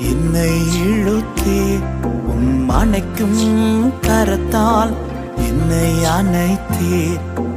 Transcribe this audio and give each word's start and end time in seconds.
என்னை 0.00 0.52
இழுத்தே 0.82 1.62
உன் 2.26 2.52
மனைக்கும் 2.64 3.40
கரத்தால் 4.06 4.92
என்னை 5.48 5.88
அனைத்தே 6.10 7.00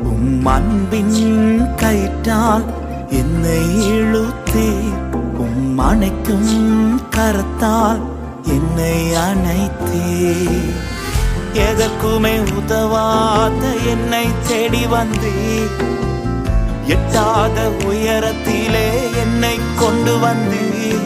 உன் 0.09 0.31
அன்பின் 0.47 1.15
கயிற்றால் 1.75 2.65
என்னை 3.11 3.61
இழுத்தே 3.91 4.69
உன் 5.37 5.63
மனைக்கும் 5.73 6.51
கரத்தால் 7.15 8.01
என்னை 8.47 8.97
அனைத்தே 9.21 10.05
எதற்குமே 11.63 12.35
உதவாத 12.57 13.63
என்னை 13.91 14.25
தேடி 14.47 14.85
வந்து 14.89 15.33
எட்டாத 16.87 17.57
உயரத்திலே 17.85 18.87
என்னை 19.21 19.55
கொண்டு 19.75 20.15
வந்தேன் 20.19 21.05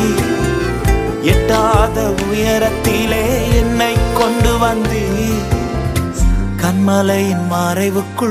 کموک 6.57 8.23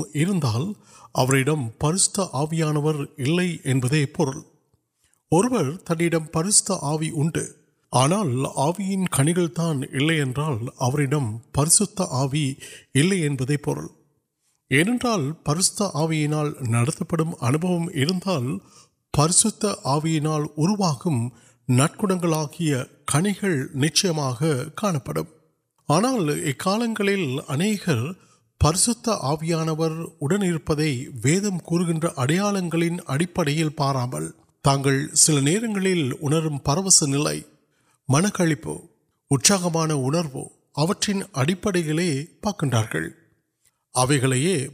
இருந்தால் 24.90 25.33
ஆனால் 25.89 26.29
اکالگل 26.49 27.09
اہر 27.49 27.99
پریشت 28.61 29.09
آویانور 29.21 29.91
ویدم 31.23 31.57
اڑیال 32.17 33.69
پارام 33.69 34.15
تاگ 34.65 34.87
سل 35.15 35.43
نر 35.43 36.47
پروس 36.65 37.01
نل 37.03 37.27
من 38.09 38.29
کلپ 38.33 38.67
اڑپے 41.33 42.07
پاک 42.41 42.63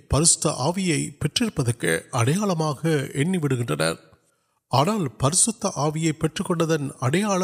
پریشت 0.09 0.47
آوی 0.59 1.09
پہ 1.19 1.67
اڑیال 2.13 2.51
آنا 4.71 4.95
پریشت 5.17 5.65
آوی 5.75 6.11
پہ 6.11 6.27
اڑیال 7.01 7.43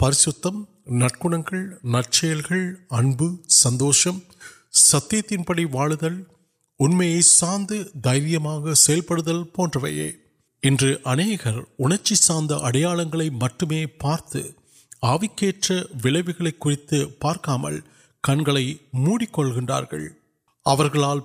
پریشتم 0.00 0.62
نچ 0.86 2.24
اُس 2.24 3.52
سندوشم 3.52 4.18
ستھر 4.72 5.30
دور 9.20 9.44
پہ 9.74 10.10
اچھی 11.04 12.14
سارا 12.14 12.56
اڑیال 12.56 13.00
مٹم 13.32 13.72
پارت 13.98 14.36
آر 15.02 15.24
وغیرہ 16.04 17.04
پارکام 17.18 17.66
کنگ 18.24 18.48
موڈکل 18.92 19.52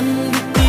Thank. 0.00 0.59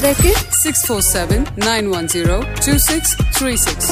صبح 0.00 0.20
کے 0.22 0.32
six 0.52 0.84
four 0.86 1.00
seven 1.00 1.42
nine 1.64 1.86
one 1.86 2.06
zero 2.08 2.38
two 2.66 2.76
six 2.84 3.10
three 3.36 3.56
six 3.64 3.88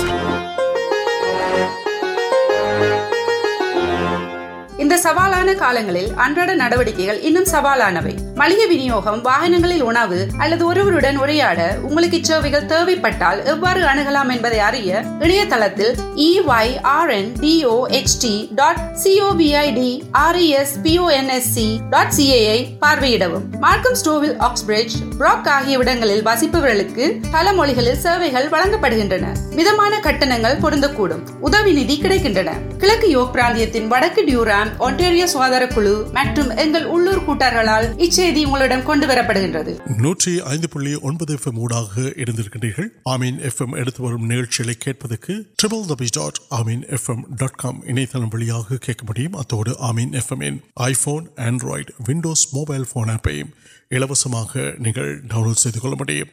இந்த 4.85 4.97
சவாலான 5.05 5.55
காலங்களில் 5.63 6.11
அன்றாட 6.25 6.55
நடவடிக்கைகள் 6.55 7.21
இன்னும் 7.29 7.49
சவாலானவை. 7.53 8.15
ملک 8.39 8.59
واپس 26.25 26.25
وسیپ 26.25 26.57
مٹن 36.13 38.28
செய்தி 38.29 38.41
உங்களிடம் 38.47 38.83
கொண்டு 38.83 39.05
வரப்படுகின்றது 39.09 39.73
நூற்றி 40.01 40.33
ஐந்து 40.49 40.69
புள்ளி 40.69 40.91
ஒன்பது 41.09 41.33
எஃப் 41.37 41.47
எம் 41.49 41.61
ஊடாக 41.63 42.03
இருந்திருக்கின்றீர்கள் 42.23 42.89
ஆமீன் 43.13 43.39
எஃப் 43.49 43.61
எம் 43.65 43.77
எடுத்து 43.81 44.01
வரும் 44.05 44.27
நிகழ்ச்சிகளை 44.31 44.75
கேட்பதற்கு 44.77 45.35
triple 45.61 45.87
double 45.89 46.11
dot 46.17 46.41
Ameen 46.59 46.83
F 46.97 47.09
M 47.09 47.23
dot 47.35 47.57
com 47.57 47.79
இணையதளம் 47.87 48.33
வழியாக 48.35 48.79
கேட்க 48.79 49.05
முடியும் 49.07 49.39
அத்தோடு 49.43 49.75
ஆமீன் 49.89 50.13
எஃப் 50.21 50.31
எம் 50.37 50.45
இன் 50.49 50.59
iPhone 50.89 51.25
Android 51.47 51.95
Windows 52.09 52.45
mobile 52.53 52.87
phone 52.93 53.13
ஆப்பையும் 53.15 53.53
இலவசமாக 53.91 54.75
நீங்கள் 54.79 55.11
டவுன்லோட் 55.29 55.65
செய்து 55.65 55.81
கொள்ள 55.81 55.97
முடியும் 55.97 56.33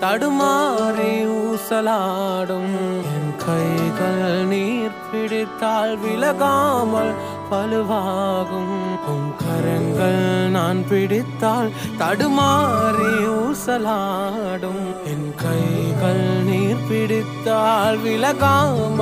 تڑس 0.00 1.72
نال 1.72 2.50
وا 7.88 8.02
کر 9.38 9.66
تڑوار 11.98 12.98
یوسل 13.22 13.86
پیت 16.88 17.48
ولگام 18.04 19.00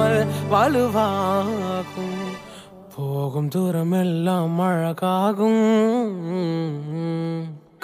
ولو 0.50 0.88
دور 3.54 3.74
گ 5.02 5.04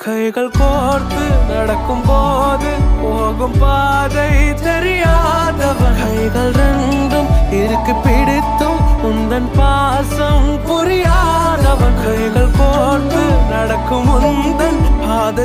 پہیا 0.05 0.43
پیڑن 8.03 8.49
پورت 9.01 9.57
پا 9.57 9.75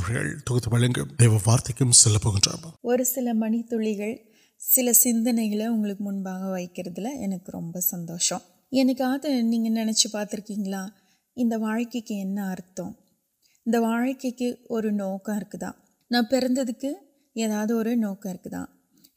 نہ 16.12 16.17
پھر 16.29 16.47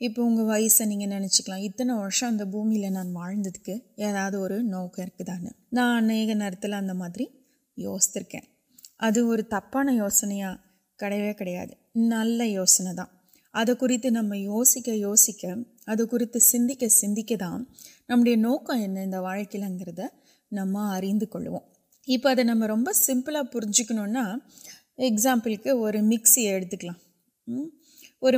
اپ 0.01 0.19
و 0.21 0.25
نہیںکل 0.85 1.69
ناد 4.13 4.35
نوکے 4.63 5.05
نا 6.81 6.93
میری 6.93 7.25
یوستر 7.77 8.23
کے 8.23 8.39
تبان 9.51 9.89
یوزن 9.89 10.33
کڑیاں 10.99 11.65
نل 11.95 12.41
یوسنے 12.45 12.93
دات 12.97 13.85
نمک 14.11 14.89
یوسک 14.89 15.45
ادت 15.87 16.43
سا 16.43 17.57
نمٹیا 18.09 18.37
نوکلک 18.37 19.57
نام 20.53 20.77
اریندکلو 20.77 21.59
نمبر 22.43 22.93
سمپل 22.93 23.37
پریجکا 23.53 24.25
ایکسامپل 24.97 25.55
اور 25.71 25.95
مکس 26.03 26.39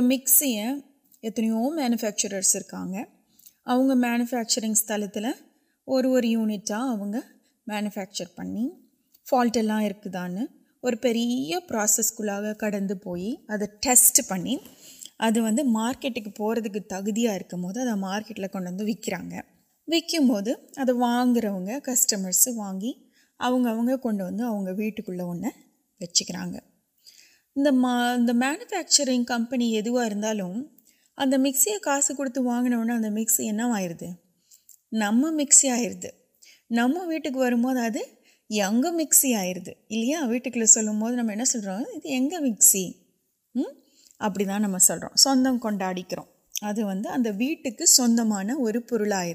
مکس 0.01 0.41
اتنا 1.23 1.87
مچرس 2.01 2.55
مینوفیکچری 3.95 4.69
استل 4.71 5.03
یونیٹ 6.23 6.71
مچر 7.67 8.25
پہ 8.35 8.67
فالٹل 9.27 9.71
اور 10.83 10.93
پہ 10.93 11.13
پاسس 11.69 12.11
کو 12.11 12.23
کڑپی 12.59 13.33
ادسٹ 13.49 14.21
پڑے 14.29 14.55
وارک 15.65 16.05
تک 16.13 17.53
مارکٹل 17.95 18.47
کنوند 18.53 18.81
وکرا 18.81 19.19
وسٹمرس 21.87 22.47
ویگ 22.47 22.83
ویٹکل 24.77 25.21
ون 25.21 25.43
وچکر 26.01 26.35
مینفیکچری 28.33 29.23
کمپنی 29.27 29.79
اب 31.19 31.33
مکسیا 31.37 31.77
کاسے 31.81 32.15
کھڑے 32.15 32.39
واگنو 32.39 32.83
مکس 33.11 33.39
نم 34.91 35.25
مکس 35.31 35.65
آئی 35.71 35.87
نم 36.71 36.97
ویٹک 37.07 37.35
وا 37.35 38.89
مکیا 38.91 40.25
ویٹکل 40.29 40.65
چل 40.65 41.45
سا 41.45 41.79
مکس 42.41 42.75
ابھی 44.19 44.45
تم 44.45 44.75
سمند 45.15 45.47
کنکمان 45.63 48.49
اور 48.49 48.73
پورل 48.89 49.13
آئی 49.13 49.33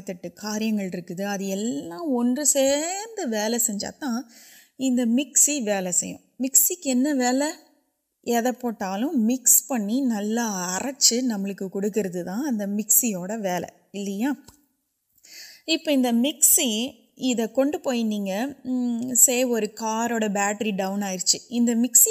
سیل 2.45 3.59
سجا 3.61 3.91
مکس 5.09 5.49
وے 5.49 6.24
مکس 6.41 6.69
کیے 6.83 6.93
ادپال 8.27 9.03
مکس 9.19 9.57
پی 9.69 10.01
نل 10.01 10.39
ارچ 10.39 11.13
نمک 11.23 11.59
کو 11.59 11.69
کھڑک 11.71 11.99
رہا 11.99 12.35
اگر 12.49 12.67
مکس 12.67 13.03
وے 13.05 13.35
اتنا 15.67 16.11
مکس 16.13 16.59
کن 17.55 17.71
پویں 17.83 19.15
سی 19.17 19.43
اور 19.43 19.63
کاروڈ 19.75 20.25
بٹری 20.33 20.71
ڈون 20.71 21.03
آئی 21.03 21.61
مکس 21.77 22.07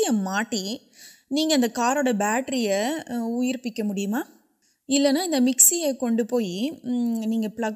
نہیں 1.32 1.68
کاروڈ 1.74 2.10
بٹری 2.16 2.68
اورپک 2.72 3.80
مڑا 3.86 5.40
مکس 5.40 5.74
کن 6.00 6.26
پی 6.26 6.70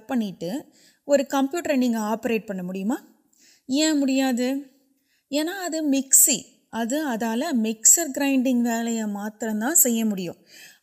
پڑے 0.07 0.49
اور 1.07 1.19
کمپیوٹر 1.29 1.75
نہیں 1.77 1.95
آپ 1.95 2.23
پہن 2.23 2.65
مانیا 2.67 3.93
اینا 5.31 5.53
ادھر 5.65 5.81
مکس 5.83 6.29
ادو 6.73 6.97
مکسر 7.55 8.07
گرائی 8.15 9.01
متر 9.05 9.49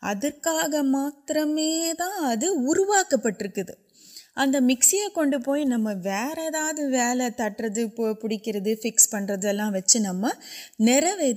ادکا 0.02 0.80
مترم 0.84 1.56
دا 1.98 2.08
ارواک 2.40 3.14
پٹرک 3.22 3.58
اگر 4.36 4.60
مکسیا 4.60 5.08
کن 5.14 5.32
پو 5.42 5.56
نمرا 5.64 6.70
وے 6.84 7.30
تٹر 7.30 7.68
پہ 7.96 8.12
پیٹکر 8.22 8.58
فکس 8.82 9.10
پڑھ 9.10 9.30
رہا 9.32 9.68
ویچ 9.72 9.96
نمک 9.96 10.48
ابھی 10.90 11.32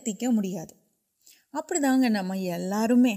تا 1.81 1.95
نام 2.09 2.33
یوارمے 2.35 3.15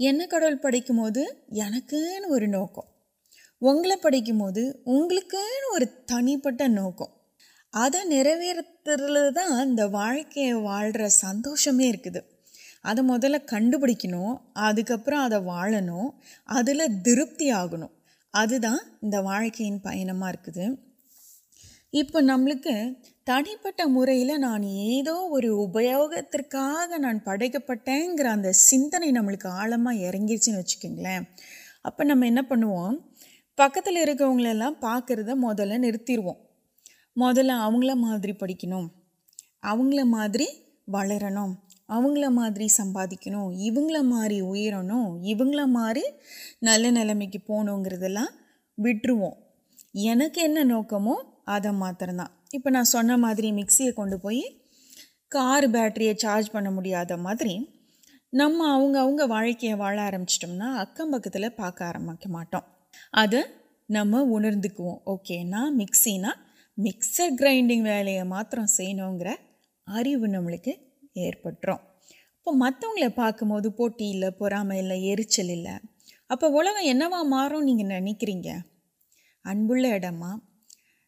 یعنی 0.00 0.26
کٹو 0.26 0.56
پڑھی 0.62 2.46
نوک 2.46 2.78
پڑک 4.02 4.30
تن 6.08 6.74
نوک 6.74 7.02
ارے 7.74 8.52
داڑک 9.76 10.36
ولر 10.36 11.08
سندوشم 11.08 11.80
اد 12.84 12.98
مل 12.98 13.36
کنپڑوں 13.48 14.36
ادکوں 14.56 16.10
درپتی 17.04 17.50
آگوں 17.50 17.88
ادا 18.34 18.74
ان 19.02 19.78
پیم 19.78 20.10
نمک 22.20 22.68
تنویر 23.26 24.30
ابیوگ 25.28 26.14
دا 26.86 26.96
نک 26.98 27.56
سم 28.54 28.88
آڑ 29.54 29.72
ونو 31.98 32.90
پکلوں 33.56 34.70
پاکر 34.80 35.34
مدل 35.36 35.78
نو 35.78 36.32
مدل 37.16 37.50
اوگ 37.50 37.84
میری 37.96 38.32
پڑک 38.32 38.64
میری 40.04 40.46
وغیرہ 40.88 41.38
اوگ 41.88 42.18
میری 42.30 42.68
سمپک 42.68 43.28
مارگ 44.02 44.42
مار 45.66 45.96
نل 46.62 46.86
نل 46.94 47.14
میں 47.14 47.26
پوا 47.46 49.30
وی 49.94 50.14
نوکم 50.64 51.08
ادھر 51.46 52.10
دپ 52.12 52.68
میری 53.18 53.52
مکس 53.52 53.80
کن 53.96 54.18
پوی 54.18 54.40
کار 55.30 55.66
بٹری 55.66 56.12
چارج 56.14 56.50
پڑ 56.52 56.62
میری 56.62 57.58
نام 58.32 58.60
آگے 58.62 59.26
واقع 59.28 59.74
واڑ 59.78 59.98
آرمیچم 59.98 60.62
اک 60.62 61.00
پکل 61.12 61.48
پارک 61.56 61.82
آرمکمٹ 61.82 62.54
ادب 63.12 64.14
اعردک 64.14 64.80
اوکے 64.80 65.42
نہ 65.44 65.68
مکس 65.70 66.06
مکسر 66.78 67.28
گرائی 67.40 67.62
ویلوکر 67.62 69.28
اریو 69.86 70.26
نمک 70.26 70.68
اتنے 72.46 73.08
پارکم 73.08 73.50
پوٹی 73.70 74.12
پورا 74.38 74.62
میںریچل 74.62 75.50
اپو 76.30 76.48
مارے 77.24 77.60
نکلکری 77.64 78.50
اب 79.44 79.72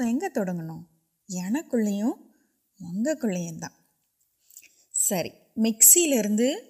اگ 3.09 3.65
سر 4.99 5.27
مکسلے 5.57 6.23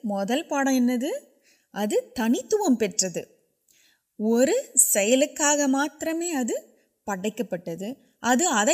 مدمہ 0.05 1.32
ابھی 1.75 2.01
تنٹر 2.15 3.19
اور 4.21 4.49
سیلکا 4.79 5.55
مترم 5.69 6.23
ادھر 6.37 6.61
پڑک 7.07 7.41
پہ 7.51 7.57
ادا 8.23 8.65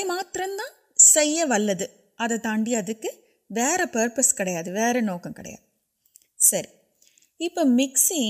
سے 0.98 1.22
ادی 2.18 2.74
ادک 2.76 3.06
ورپس 3.94 4.32
کڑیادہ 4.34 4.70
وے 4.70 5.00
نوکم 5.00 5.32
کڑیا 5.32 5.58
مکسی 7.66 8.22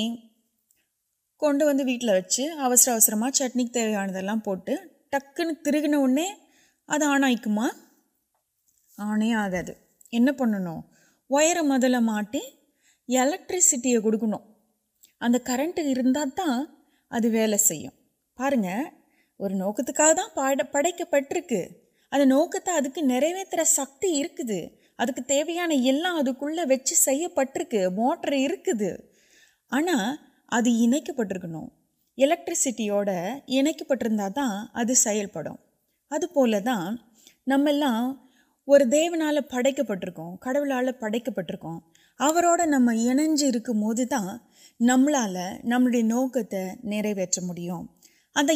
کون 1.43 1.63
وی 1.63 1.85
ویٹل 1.85 2.11
وچر 2.11 2.49
اوسر 2.61 3.15
چٹنی 3.33 3.65
تا 3.69 4.35
پہ 4.45 4.75
ٹک 5.11 5.41
ترکن 5.65 5.95
ون 5.95 6.19
آئی 7.23 7.37
آن 8.99 9.23
آگا 9.35 9.61
اندر 10.11 12.01
مٹی 12.03 12.41
ایلکریسیٹی 13.09 13.97
اگر 15.21 15.39
کرنٹا 15.47 16.63
ابھی 17.11 17.31
وے 17.31 17.47
پہ 19.41 19.55
نوکتک 19.55 20.01
پڑھ 20.73 20.87
کے 20.99 21.05
پٹر 21.05 21.39
اگر 22.13 22.27
نوکتا 22.27 22.77
ادک 22.77 22.99
نکتی 23.01 24.67
ادکان 24.99 25.73
یہاں 25.73 26.21
اک 26.21 26.45
کوٹرک 27.35 27.75
موٹر 27.95 28.33
ارکھی 28.35 28.91
آنا 29.73 30.17
ابھی 30.53 30.85
ان 30.85 31.01
کے 31.01 31.13
پٹرک 31.13 31.45
الکا 32.19 32.45
دے 32.47 32.55
پاس 36.07 36.25
اور 38.69 38.81
دیونا 38.85 39.31
پڑھ 39.51 39.67
کے 39.77 39.83
پٹر 39.83 40.11
کڑوال 40.41 40.89
پڑھ 41.01 41.17
کے 41.25 41.31
پٹرو 41.31 41.79
نمجیم 42.67 44.11
نمال 44.81 45.37
نوکتے 46.05 46.65
ناپکے 46.85 47.83
اب 48.37 48.51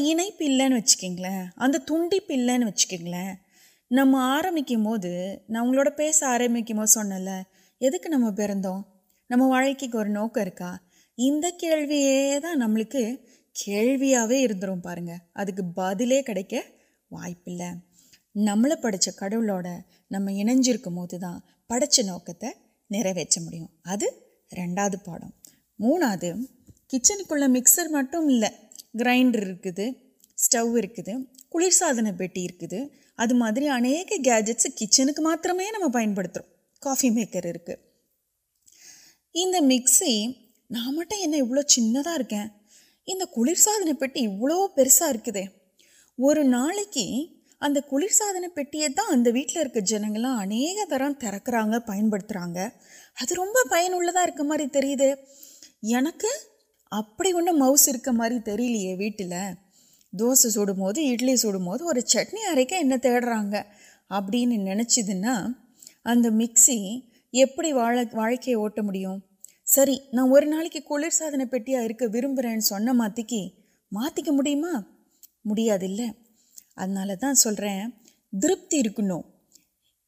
تھی 1.86 2.26
وجکے 2.26 2.96
نم 3.90 4.16
آرمی 4.16 4.60
نیس 4.68 6.22
آرام 6.22 6.62
کیم 6.62 6.84
سنل 6.86 7.28
نم 8.10 9.50
پاکر 9.50 10.08
نوکرکا 10.08 10.76
کلو 11.18 12.56
نکلوا 12.56 14.76
پارن 14.84 15.08
ادک 15.34 15.60
بدل 15.76 16.22
کال 16.22 16.54
نمل 18.34 18.72
پڑت 18.82 19.08
کڑو 19.16 19.40
نم 20.10 20.28
انجر 20.30 20.76
مواد 20.86 21.24
پڑت 21.70 21.98
نوکتے 22.00 22.46
نروچ 22.90 23.38
ادا 23.84 24.06
رنڈا 24.50 24.88
پاڑ 25.04 25.20
موڑا 25.78 26.14
کچھ 26.88 27.12
مکسر 27.48 27.88
مٹم 27.90 28.28
گرینڈر 29.00 29.52
اسٹوکی 29.68 31.02
پٹی 32.18 32.46
ادھر 33.18 33.62
اینک 33.62 34.12
گیجٹس 34.24 34.66
کچھ 34.76 35.00
نام 35.00 35.90
پین 35.92 36.14
پہ 36.14 36.38
کافی 36.82 37.10
میکر 37.10 37.46
ایک 37.46 37.70
مکس 39.62 40.02
نام 40.70 40.96
مٹ 40.96 41.12
یہ 41.14 41.62
چھکیں 41.62 42.44
اندر 43.06 44.08
انسا 44.08 45.10
اور 46.18 46.36
اگر 47.62 48.08
سادن 48.10 48.48
پٹیاں 48.54 48.88
اگر 48.88 49.30
ویٹل 49.32 49.80
جنگل 49.80 50.24
اناکت 50.24 50.90
تر 50.90 51.02
ترک 51.20 51.50
پین 51.86 52.08
پہ 52.10 52.16
ادھر 53.16 53.38
رین 53.72 53.92
لا 54.04 54.24
کر 54.26 54.42
مارے 54.42 54.64
ابھی 56.92 57.32
انہیں 57.32 57.58
موز 57.58 57.88
مارلیا 58.12 58.94
ویٹل 58.98 59.32
دودھ 60.12 60.38
سوڑ 60.38 60.70
بوڈلی 60.70 61.36
سو 61.36 61.92
چٹنی 62.00 62.40
اب 64.10 64.34
نچھ 64.72 64.98
دا 65.06 65.36
اب 66.04 66.26
مکس 66.32 66.68
ایپ 66.68 67.60
واقع 67.72 68.56
اوٹ 68.56 68.78
میری 68.80 69.04
نا 70.12 70.26
سادن 71.12 71.46
پٹیا 71.46 71.80
و 71.80 72.60
سنکی 72.62 73.48
متکما 73.92 74.72
میڈیال 75.44 76.00
ادالدا 76.76 77.34
سرپتی 77.34 78.82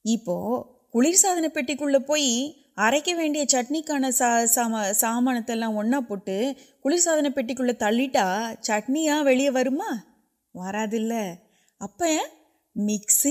ابر 0.04 1.16
سادن 1.16 1.48
پٹی 1.48 1.74
پوی 2.06 2.52
اریک 2.76 3.08
چٹنکان 3.48 4.12
سا 4.12 4.44
سام 4.48 4.76
سامان 4.94 5.42
کے 5.42 5.54
نہنیا 5.54 6.00
ویم 9.24 9.80
وغیرہ 10.54 11.34
اپ 11.80 12.02
مکس 12.76 13.26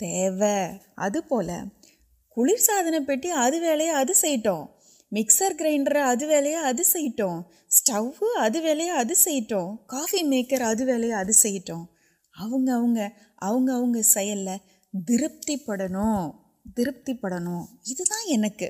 اے 0.00 1.20
پولی 1.28 2.56
سادی 2.56 3.32
ادھر 3.32 3.80
ادو 3.94 4.64
مکسر 5.12 5.52
گرینڈر 5.60 5.96
ادھر 5.96 6.46
ادھر 6.64 6.82
سم 6.82 8.00
ادیا 8.40 8.94
ادا 8.94 9.14
سم 9.14 9.76
کا 9.86 10.04
میکر 10.24 10.60
ادویا 10.60 11.18
ادو 11.18 11.84
اوگ 12.40 13.96
درپتی 15.08 15.56
پڑھوں 15.56 16.32
درپتی 16.76 17.14
پڑھوں 17.14 17.62
ادا 17.86 18.48
کے 18.58 18.68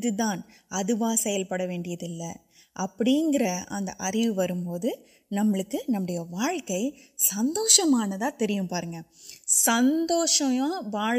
ودا 0.00 1.14
سیل 1.16 1.44
پڑی 1.44 1.64
ابھی 2.76 4.28
ارو 4.38 4.58
و 4.66 4.76
نمل 5.30 5.62
کو 5.62 5.78
نمٹ 5.88 6.10
واقع 6.30 6.80
سندوشان 7.18 8.12
ترین 8.38 8.66
پہنگ 8.66 8.94
سندوشن 9.46 10.60
واڑ 10.92 11.18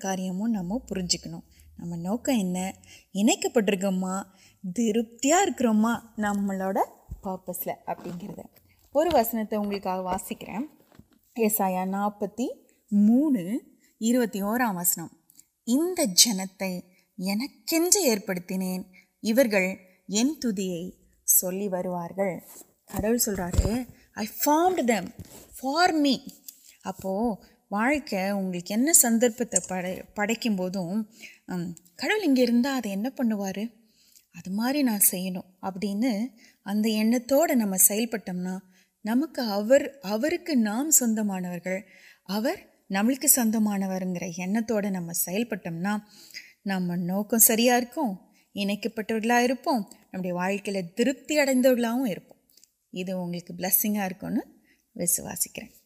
کاریہم 0.00 0.46
نام 0.46 0.78
پرینچک 0.78 1.26
نم 1.26 1.94
نوک 1.94 2.28
پٹرک 3.54 3.84
درپت 4.66 5.26
نمپسل 6.18 7.70
ابھی 7.86 8.10
اور 8.94 9.06
وسنتے 9.12 9.56
ہوسکرس 9.56 11.60
ناپتی 11.86 12.46
منوریو 12.92 14.22
وسنگ 14.76 15.06
ان 15.66 15.94
جن 16.16 16.38
کے 17.90 18.10
ایپن 18.10 18.72
سولی 21.26 21.68
وے 21.68 22.38
فارمڈ 24.44 26.10
ابک 26.84 28.14
سندر 28.94 29.28
پڑ 29.68 29.84
پڑھ 30.14 30.32
کے 30.40 30.50
بولوں 30.50 31.02
کڑل 31.96 33.10
پڑوار 33.16 33.58
اب 34.36 34.52
مارے 34.52 34.82
اگر 35.62 37.54
نمپٹمن 37.54 38.46
نمک 39.04 39.40
نام 40.56 40.90
سند 40.90 41.18
آپ 42.28 42.42
نمل 42.90 43.14
کے 43.14 43.28
سند 43.28 43.56
آر 43.66 44.02
اہت 44.02 44.86
نمٹا 44.86 45.96
نمک 46.64 47.34
سیام 47.40 48.14
ان 48.54 48.76
کے 48.76 48.88
پاپ 48.88 49.12
نئے 49.12 50.32
واقعی 50.32 50.82
ترپتی 50.82 51.38
ادوک 51.38 51.78
پلس 53.48 53.86
وسواسکر 54.96 55.85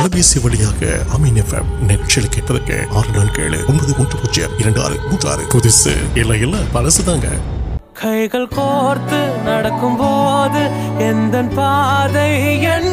தொலைபேசி 0.00 0.38
வழியாக 0.40 0.82
அமீன் 1.14 1.38
எஃப்எம் 1.40 1.66
நெற்றில் 1.88 2.28
கேட்டதுக்கு 2.28 2.76
ஆறு 2.98 3.10
நாள் 3.16 3.32
கேளு 3.34 3.58
ஒன்பது 3.70 3.92
மூன்று 3.98 4.16
பூஜ்ஜியம் 4.20 4.54
இரண்டு 4.58 4.80
ஆறு 4.80 4.96
மூன்று 5.04 5.26
ஆறு 5.28 5.42
புதுசு 5.52 5.92
இல்ல 6.14 6.36
இல்ல 6.38 6.58
பழசு 6.72 7.02
தாங்க 7.04 7.30
கைகள் 7.96 8.46
கோர்த்து 8.54 9.18
நடக்கும் 9.44 9.98
போது 9.98 10.62
எந்த 11.08 11.42
பாதை 11.52 12.26
என் 12.70 12.90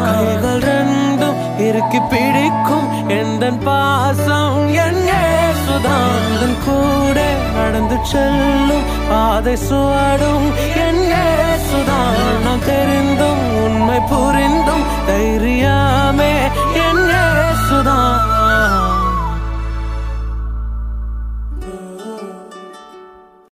கைகள் 0.00 0.64
ரெண்டும் 0.64 1.38
இறுக்கி 1.66 2.00
பிடிக்கும் 2.10 2.88
எந்த 3.20 3.52
பாசம் 3.64 4.58
என் 4.82 5.02
چل 8.04 8.70
پہ 9.44 9.54
سوڑ 9.56 10.20
پریند 14.08 14.70